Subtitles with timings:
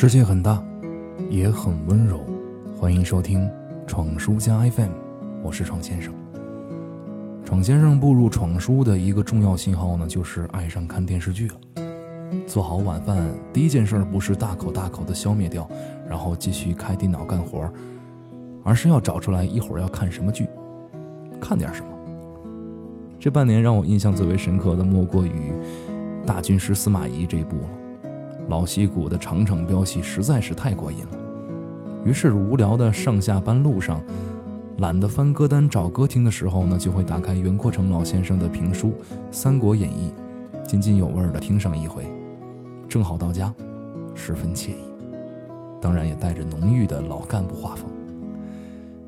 [0.00, 0.62] 世界很大，
[1.28, 2.20] 也很温柔。
[2.78, 3.50] 欢迎收听
[3.84, 4.92] 闯书家 FM，
[5.42, 6.14] 我是闯先生。
[7.44, 11.54] 闯先生步入闯书的一个重要信号呢，就是爱上看电视剧了。
[12.46, 15.68] 做好晚饭，第一件事不是大口大口的消灭掉，
[16.08, 17.68] 然后继续开电脑干活，
[18.62, 20.46] 而是要找出来一会儿要看什么剧，
[21.40, 21.88] 看点什么。
[23.18, 25.50] 这半年让我印象最为深刻的，莫过于
[26.24, 27.68] 《大军师司马懿》这一部了。
[28.48, 31.18] 老戏骨的场场飙戏实在是太过瘾了。
[32.04, 34.00] 于是无聊的上下班路上，
[34.78, 38.88] 懒得翻歌单找歌听的时候呢，就会打开袁阔成老先生的评书
[39.30, 40.12] 《三国演义》，
[40.66, 42.06] 津津有味的听上一回。
[42.88, 43.52] 正好到家，
[44.14, 44.76] 十分惬意，
[45.80, 47.84] 当然也带着浓郁的老干部画风。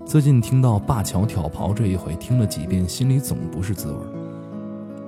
[0.04, 4.19] 最近听到灞桥挑袍这一回，听了几遍，心里总不是滋味儿。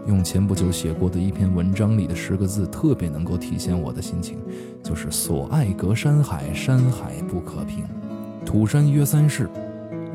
[0.07, 4.39] 用前不久写过的一篇文章里的十个字，特别能够体现我的心情，
[4.83, 7.85] 就是“所爱隔山海，山海不可平。
[8.45, 9.49] 土山约三世”。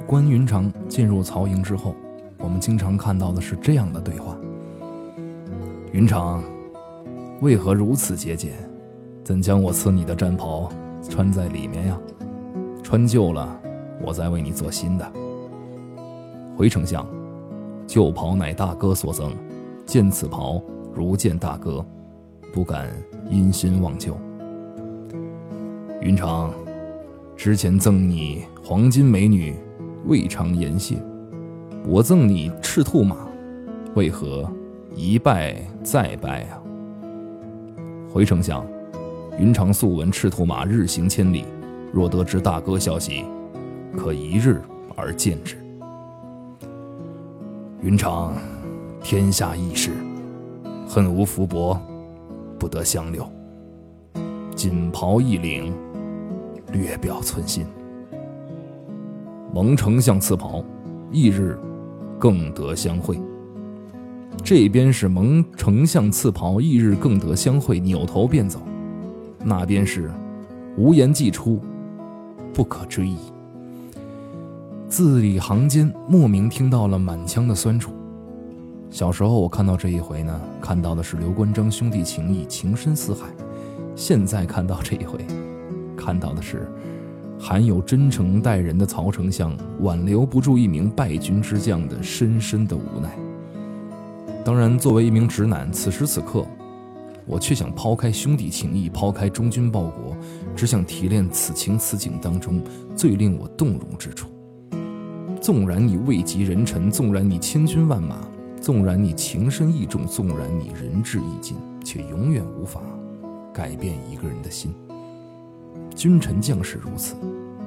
[0.06, 1.96] 关云长进入曹营之后，
[2.38, 4.38] 我们经常看到的是这样的对话
[5.92, 6.44] ：“云长，
[7.42, 8.54] 为何如此节俭？
[9.24, 10.70] 怎将我赐你的战袍
[11.10, 11.98] 穿在里面呀？
[12.84, 13.60] 穿旧了。”
[14.00, 15.12] 我再为你做新的。
[16.56, 17.04] 回丞相，
[17.88, 19.34] 旧袍乃大哥所赠，
[19.88, 20.62] 见此袍
[20.94, 21.84] 如见大哥，
[22.54, 22.90] 不敢
[23.30, 24.18] 因新忘旧。
[26.02, 26.54] 云长，
[27.38, 29.56] 之前赠你黄金美女，
[30.06, 30.98] 未尝言谢；
[31.88, 33.16] 我赠你赤兔马，
[33.96, 34.52] 为何
[34.94, 36.60] 一拜再拜啊？
[38.12, 38.68] 回丞相，
[39.40, 41.46] 云长素闻赤兔马日行千里，
[41.94, 43.24] 若得知大哥消息。
[43.96, 44.62] 可一日
[44.98, 45.56] 而见之。
[47.82, 48.34] 云长，
[49.10, 49.92] 天下义士，
[50.86, 51.80] 恨无福薄，
[52.60, 53.26] 不得相留。
[54.54, 55.74] 锦袍一领，
[56.74, 57.66] 略表寸心。
[59.54, 60.62] 蒙丞相赐袍，
[61.10, 61.58] 翌日
[62.20, 63.18] 更得相会。
[64.44, 68.60] 这边是蒙丞相赐袍，翌日更得相会，扭头便走。
[69.42, 70.12] 那边是
[70.76, 71.62] 无言既出，
[72.54, 73.18] 不可追矣。
[74.90, 77.94] 字里行间，莫名听到了满腔的酸楚。
[78.90, 83.28] 小时候我看到这一回呢，看到的是刘关张兄弟情谊，情深似海；
[83.96, 85.20] 现在看到这一回，
[85.96, 86.68] 看到的是
[87.40, 93.12] 含有真诚待人的曹丞相挽留不住一名败军之将的深深的无奈。
[94.44, 96.46] 当然，作为一名直男，此时此刻，
[97.26, 100.16] 我却想抛开兄弟情谊，抛开忠君报国，
[100.56, 102.64] 只想提炼此情此景当中
[102.96, 104.30] 最令我动容之处。
[105.42, 108.28] 纵然你位极人臣，纵然你千军万马，
[108.62, 112.82] 纵然你情深意重，纵然你仁至义尽，却永远无法
[113.54, 114.74] 改变一个人的心。
[115.96, 117.16] 君臣将士如此，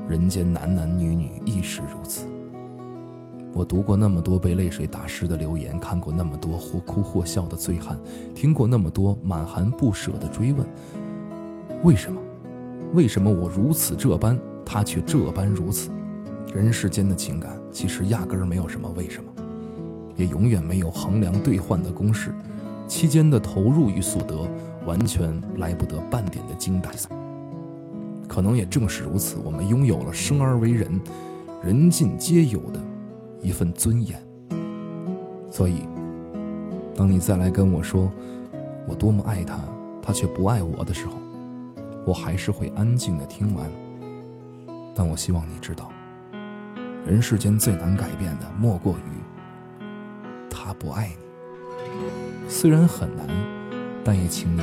[0.08, 2.26] 人间男男女女亦是如此。
[3.52, 7.98] 我读过那么多被泪水打湿的留言，看过那么多或哭或笑的醉汉，
[8.34, 10.64] 听过那么多满含不舍的追问：
[11.82, 12.20] 为什么？
[12.92, 15.90] 为什么我如此这般，他却这般如此？
[16.54, 19.29] 人世间的情感，其实压根儿没有什么为什么，
[20.20, 22.30] 也永远没有衡量兑换的公式，
[22.86, 24.46] 期间的投入与所得，
[24.84, 26.90] 完全来不得半点的精打。
[28.28, 31.00] 可能也正是如此，我们拥有了生而为人，
[31.64, 32.78] 人尽皆有的
[33.40, 34.22] 一份尊严。
[35.50, 35.88] 所以，
[36.94, 38.12] 当你再来跟我说
[38.86, 39.58] 我多么爱他，
[40.02, 41.14] 他却不爱我的时候，
[42.04, 43.66] 我还是会安静的听完。
[44.94, 45.90] 但我希望你知道。
[47.06, 49.29] 人世间最难改变的，莫过于
[50.80, 52.48] 不爱你。
[52.48, 53.26] 虽然很难，
[54.02, 54.62] 但也请你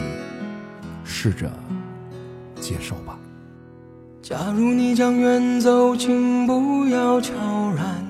[1.04, 1.48] 试着
[2.60, 3.18] 接受吧。
[4.24, 7.34] 假如你将远走，请不要悄
[7.76, 8.04] 然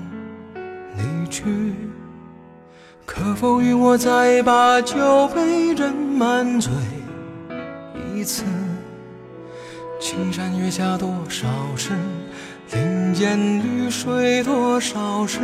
[0.96, 1.44] 离去。
[3.06, 6.72] 可否与我再把酒杯斟满醉
[8.16, 8.46] 一次？
[10.00, 11.92] 青山月下多少事？
[12.72, 15.40] 林间绿水多少时？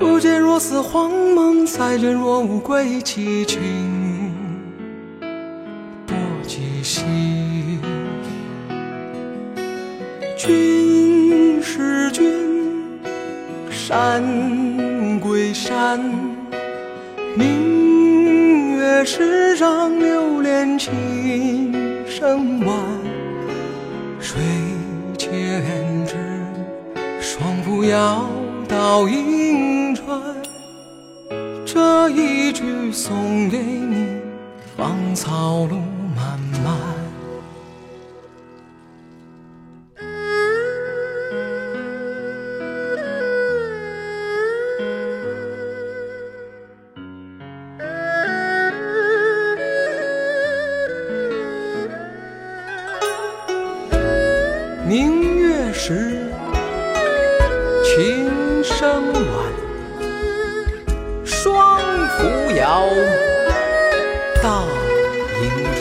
[0.00, 3.60] 初见若似荒梦，再见若无归期，请
[6.06, 6.16] 多
[6.46, 7.04] 记息。
[10.38, 12.98] 君是君，
[13.70, 16.00] 山归山，
[17.36, 21.74] 明月是让流连琴
[22.06, 22.74] 声晚，
[24.18, 24.40] 水。
[25.18, 26.16] 胭脂，
[27.20, 28.26] 双扶摇
[28.70, 30.06] 到银川
[31.66, 34.06] 这一句送给你
[34.76, 35.76] 芳草路
[36.14, 36.70] 漫漫
[54.86, 56.20] 明月时
[57.82, 59.24] 情琴声晚，
[61.24, 61.78] 双
[62.08, 62.84] 扶摇，
[64.42, 64.64] 大
[65.40, 65.80] 银船。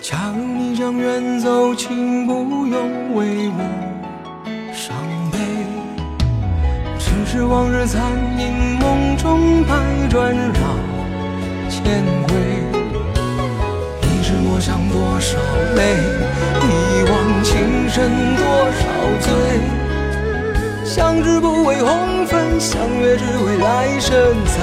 [0.00, 3.60] 假如你将远走，请不用为我
[4.72, 4.96] 伤
[5.30, 5.38] 悲。
[6.98, 8.00] 只是往日残
[8.38, 9.74] 影，梦中百
[10.08, 10.52] 转绕
[11.68, 12.32] 千回。
[14.00, 15.36] 你知我伤多少
[15.76, 15.80] 泪，
[16.64, 18.42] 一往情深多
[18.72, 18.80] 少
[19.20, 19.28] 醉。
[20.98, 24.12] 相知不为红粉，相约只为来生
[24.46, 24.58] 再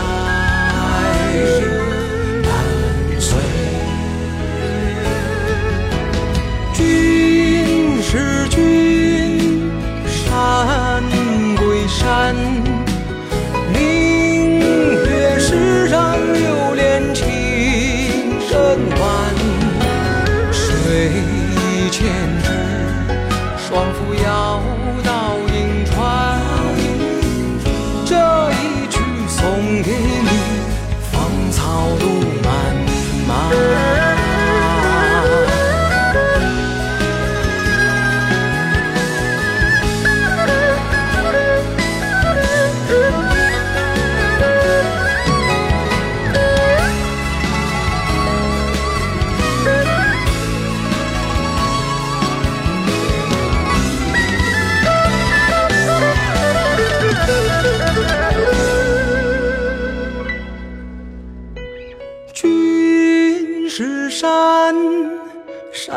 [2.43, 2.51] 伴
[3.17, 3.37] 随。
[6.73, 9.71] 君是君，
[10.05, 11.01] 山
[11.55, 12.35] 归山，
[13.73, 17.23] 明月石上流连情
[18.41, 19.01] 深晚。
[20.51, 21.11] 水
[21.91, 22.03] 千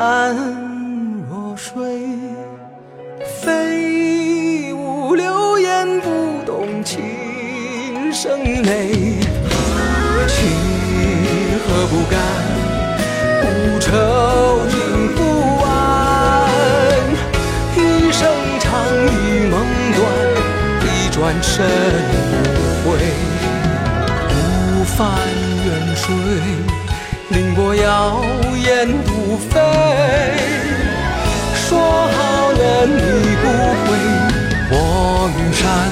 [0.08, 0.34] 山
[1.28, 2.08] 若水，
[3.42, 8.90] 飞舞流言不动情声泪。
[10.26, 10.38] 情
[11.60, 12.18] 何不甘，
[35.60, 35.90] 山，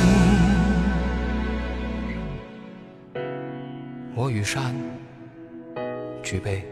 [4.14, 4.74] 我与山
[6.22, 6.65] 举杯。